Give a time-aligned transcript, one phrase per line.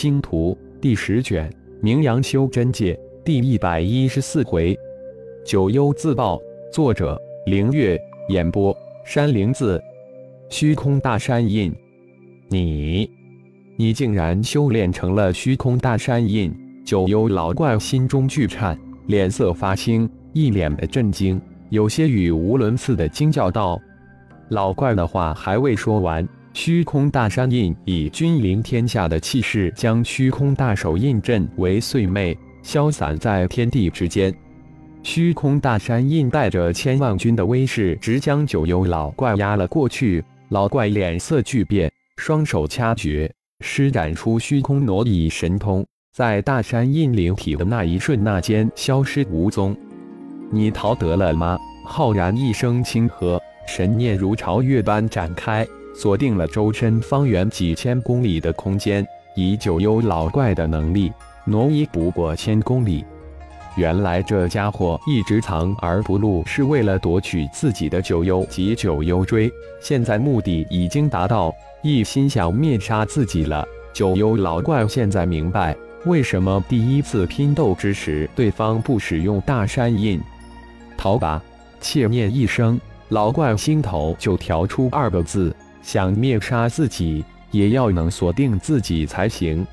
[0.00, 4.78] 星图第十卷，名扬修真界第一百一十四回，
[5.44, 6.40] 九幽自爆。
[6.72, 8.00] 作者：凌月。
[8.28, 8.72] 演播：
[9.04, 9.82] 山灵子。
[10.50, 11.74] 虚空大山印，
[12.46, 13.10] 你，
[13.76, 16.54] 你竟然修炼成了虚空大山印！
[16.86, 18.78] 九幽老怪心中巨颤，
[19.08, 21.40] 脸色发青，一脸的震惊，
[21.70, 23.76] 有些语无伦次的惊叫道
[24.50, 34.34] ：“老怪的话还未说完。”虚空大山印以君临天下的气势，将虚空大手印震为碎末，消散在天地之间。
[35.04, 40.24] 虚空大山印带着千万军的威势，直将九幽老怪压了过去。
[40.48, 43.30] 老怪脸色巨变，双手掐诀，
[43.60, 45.86] 施展出虚空挪移神通，
[46.16, 49.76] 在大山印灵体的那一瞬那间消失无踪。
[50.50, 51.58] 你逃得了吗？
[51.84, 55.66] 浩然一声轻喝，神念如潮月般展开。
[55.94, 61.12] 锁定了周身方圆几千公里的空间，以九幽老怪的能力，
[61.44, 63.04] 挪移不过千公里。
[63.76, 69.48] 原来这家伙一直藏而不露，是为了夺取自己的九幽及九幽锥。
[69.80, 73.64] 现在目的已经达到，一心想灭杀自己了。
[73.92, 80.20] 九幽老怪现在明白，为什么第一次拼斗之时，对方不使用大山印。
[80.96, 81.40] 逃吧！
[81.80, 85.54] 切念一声，老怪心头就调出二个字。
[85.82, 89.66] 想灭杀自己，也要能锁定自己才行。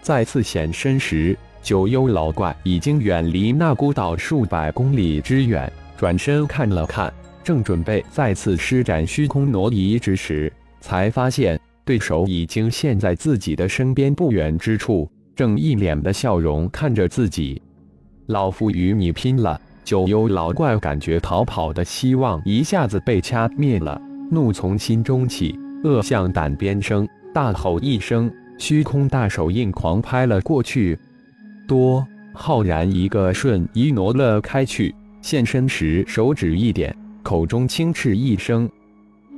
[0.00, 5.70] 再次显身时，九幽老怪已经远离那孤岛数百公里之远。
[5.96, 7.12] 转身看了看，
[7.44, 17.62] 正准备再次施展虚空挪移之时，才发现对手已经现在自己的身边不远之处，正一脸的笑容看着自己。
[18.26, 19.60] 老夫与你拼了！
[19.84, 24.00] 九幽老怪感觉逃跑的希望一下子被掐灭了。
[24.32, 30.98] 怒从心中起，恶向胆边生，大吼一声，虚空大手印狂拍了过去。
[31.68, 32.02] 多
[32.32, 38.66] 浩然一个瞬移挪了开去，现身时手指一点，口中轻斥一声，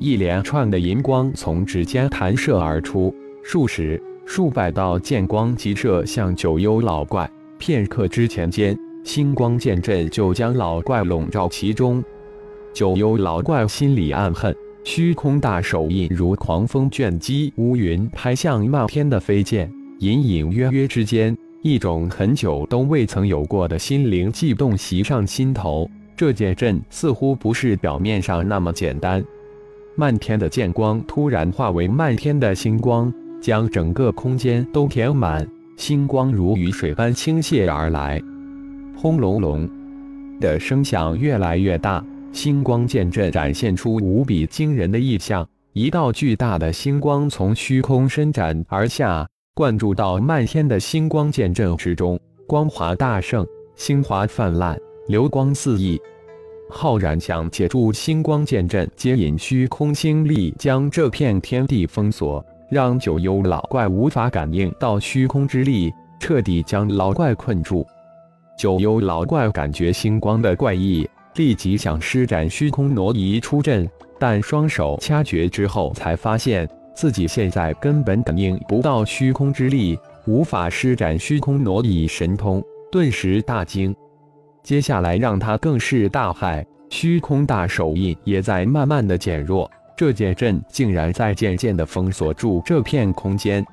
[0.00, 7.30] 一连串的银光从指尖弹射而出，数十、数百道剑光急射向九幽老怪。
[7.58, 12.02] 片刻之前间，星光剑阵就将老怪笼罩其中。
[12.72, 14.52] 九幽老怪心里暗恨。
[14.92, 19.70] 虚空大手印如狂风卷击乌云，拍向漫天的飞剑。
[20.00, 25.88] 隐隐约约之间，一种很久都未曾有过的心灵悸动袭上心头。
[26.16, 29.22] 这剑阵似乎不是表面上那么简单。
[29.94, 35.46] 漫天的剑光突然化为漫天的星光，将整个空间都填满。
[35.76, 38.20] 星光如雨水般倾泻而来，
[38.96, 39.70] 轰隆隆
[40.40, 42.04] 的声响越来越大。
[42.32, 56.00] 星光剑阵展现出无比惊人的异象，一道巨大的星光从虚空伸展而下，灌注到漫天的星光剑阵之中，光华大盛，星华泛滥，流光四溢。
[56.70, 67.84] 浩然想借助星光剑阵接引虚空星力，将这片天地封锁，让九幽老怪无法感应到虚空之力，彻底将老怪困住。
[68.56, 71.06] 九幽老怪感觉星光的怪异。
[71.36, 83.94] 立即想施展虚空挪移出阵，但双手掐诀之后，才发现自己现在根本感应不到虚空之力，无法施展虚空挪移神通，顿时大惊。
[84.62, 93.64] 接下来让他更是大骇，虚空大手印也在慢慢的减弱，这剑阵竟然在渐渐的封锁住这片空间。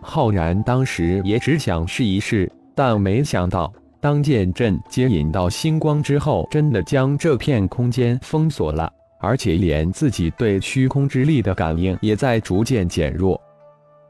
[0.00, 3.72] 浩然当时也只想试一试，但没想到。
[4.00, 13.40] 当剑阵接引到星光之后，真的将这片空间封锁了，而且连自己对虚空之力的感应也在逐渐减弱。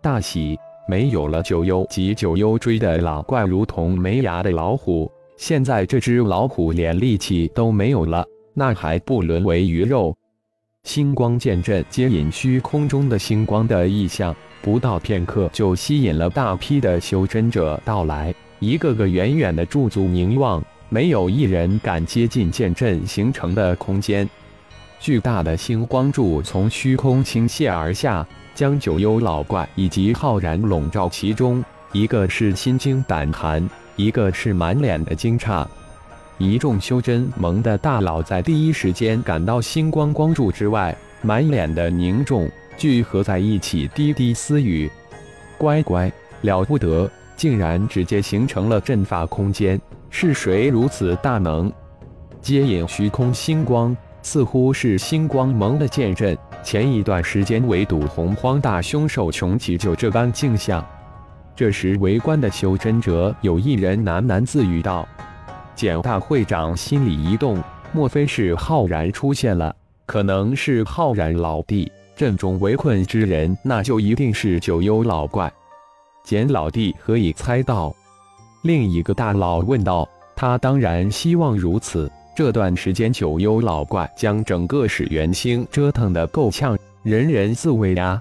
[0.03, 0.59] 大喜，
[0.89, 8.25] 没有了九幽及九幽追的老怪如同没牙的老虎，现在这只老虎连力气都没有了，
[8.55, 10.15] 那还不沦为鱼肉？
[10.85, 18.33] 星光剑阵接引虚空中的星光的异象，不到片刻就吸引了大批的修真者到来。
[18.59, 24.29] 一个个远远的驻足凝望，没有一人敢接近剑阵形成的空间。
[24.99, 31.63] 巨大的星光柱从虚空倾泻而下，将九幽老怪以及浩然笼罩其中。
[31.93, 35.67] 一个是心惊胆寒，一个是满脸的惊诧。
[36.39, 44.91] 一众修真盟的大佬在第一时间赶到星光光柱之外，满脸的凝重，聚合在一起，低低私语
[45.57, 46.11] ：“乖乖，
[46.41, 49.79] 了不得！”竟然直接形成了阵法空间，
[50.09, 51.71] 是谁如此大能？
[52.41, 56.37] 接引虚空星光，似乎是星光盟的剑阵。
[56.63, 60.85] 前一段时间围堵洪荒大凶兽穷奇就这般镜像。
[61.55, 65.07] 这时，围观的修真者有一人喃喃自语道
[65.75, 67.63] ：“简大会长心里一动，
[67.93, 69.75] 莫非是浩然出现了？
[70.07, 71.91] 可能是浩然老弟。
[72.15, 75.53] 阵中围困之人，那就一定是九幽老怪。”
[76.27, 77.95] 简老弟何以猜到？
[78.63, 82.11] 另一个大佬问道：“他当然希望如此。
[82.35, 88.21] 这段时间，九幽老怪将整个始元星折腾得够呛，人人自危呀。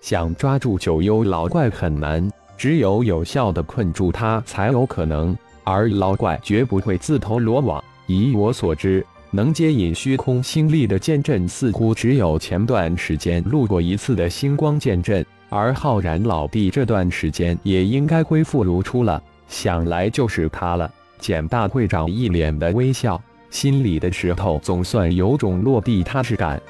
[0.00, 7.84] 想抓住九幽老怪很难。”只有有效的困住他才有可能，而老怪绝不会自投罗网。
[8.06, 19.22] 以我所知，能接引虚空星力的剑阵似乎只有前段时间路过一次的星光剑阵，而浩然老弟这段时间也应该恢复如初了。
[19.48, 20.90] 想来就是他了。
[21.18, 23.20] 简大会长一脸的微笑，
[23.50, 26.60] 心里的石头总算有种落地踏实感。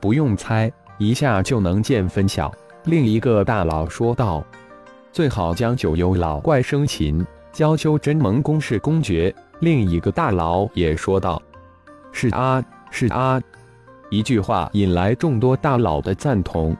[0.00, 2.52] 不用猜，一下就能见分晓。
[2.84, 4.44] 另一个大佬说道。
[5.12, 9.34] 最好将九幽老怪生擒，教修真盟公事公爵。
[9.60, 11.40] 另一个大佬也说道
[12.12, 13.40] ：“是啊，是啊。”
[14.10, 16.76] 一句话引来众多大佬的赞同。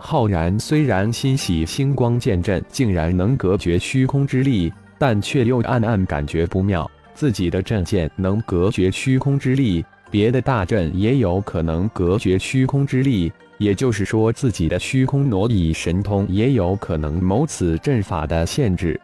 [0.00, 6.88] 浩然虽然欣喜星光剑阵竟然能隔绝虚空之力，但却又暗暗感觉不妙。
[7.14, 13.30] 自己的阵剑能隔绝虚空之力，别的大阵也有可能隔绝虚空之力。
[13.58, 18.98] 也就是说，自己的虚空挪移神通也有可能谋此阵法的限制。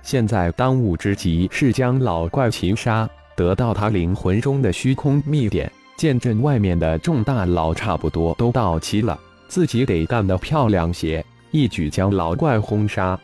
[0.00, 5.70] 现在当务之急是将老怪擒杀，得到他灵魂中的虚空秘典。
[5.96, 9.18] 剑阵外面的众大佬差不多都到齐了，
[9.50, 13.18] 自己得干得漂亮些，一举将老怪轰杀。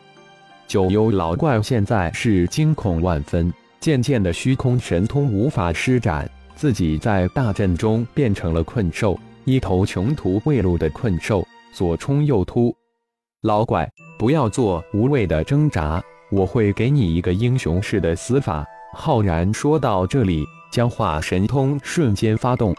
[0.67, 9.17] 九幽老怪现在是惊恐万分，渐渐的虚空神通无法施展，自己在大阵中变成了困兽。
[9.45, 12.75] 一头穷途未路的困兽，左冲右突。
[13.43, 13.89] 老怪，
[14.19, 18.65] 不要做无谓的挣扎，我会给你一个英雄式的死法。
[18.93, 22.75] 浩然说到这里，将化神通瞬间发动。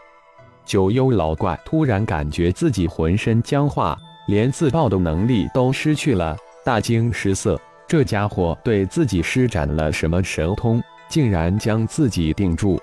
[0.69, 7.59] 九幽老怪突然感觉自己浑身僵化，连自爆的能力都失去了，大惊失色。
[7.89, 10.79] 这家伙对自己施展了什么神通，
[11.09, 12.79] 竟然将自己定住？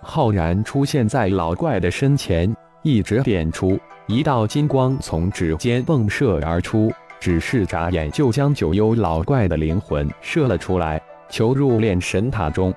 [0.00, 2.50] 浩然出现在老怪的身前。
[2.82, 6.90] 一指点出，一道金光从指尖迸射而出，
[7.20, 12.72] 只是眨眼就将九幽老怪的灵魂射了出来，囚入炼神塔中。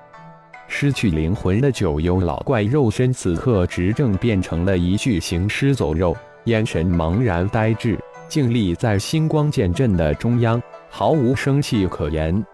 [0.66, 12.44] 失去灵魂的九幽老怪肉身此刻执政变成了一具行尸走肉，眼神茫然呆滞，静立在星光剑阵的中央，毫无生气可言。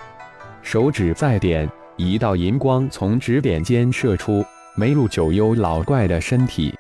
[0.63, 6.75] 手指再点，一道银光从指点间射出，没入九幽老怪的身体。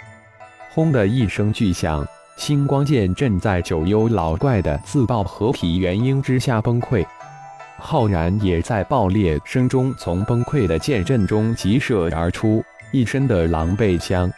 [0.72, 2.06] 轰的一声巨响，
[2.36, 7.04] 星光剑阵在九幽老怪的自爆合体元婴之下崩溃。
[7.82, 12.62] 浩然也在爆裂声中从崩溃的剑阵中急射而出，
[12.92, 14.30] 一身的狼狈相。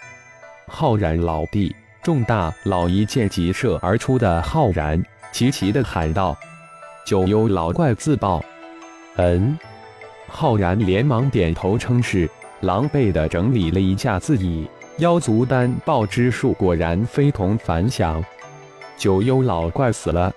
[0.68, 5.02] 浩然老弟，众大佬一剑急射而出的浩然，
[5.32, 6.38] 齐齐的喊道
[7.04, 8.42] ：“九幽老怪自爆！”
[9.16, 9.58] 嗯，
[10.28, 12.30] 浩然连忙点头称是，
[12.60, 14.70] 狼狈的整理了一下自己。
[14.98, 18.24] 妖族丹爆之术果然非同凡响，
[18.96, 20.32] 九幽老怪死了。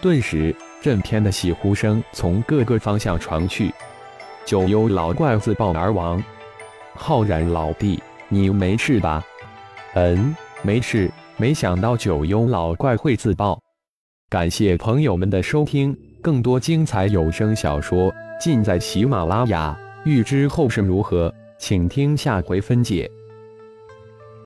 [0.00, 3.72] 顿时，震天的喜呼声从各个方向传去。
[4.46, 6.22] 九幽老怪自爆而亡，
[6.94, 9.22] 浩然老弟，你没事吧？
[9.94, 11.10] 嗯，没事。
[11.36, 13.58] 没想到九幽老怪会自爆。
[14.28, 19.74] 感谢朋友们的收听，更多精彩有声小说尽在喜马拉雅。
[20.04, 23.10] 欲知后事如何，请听下回分解。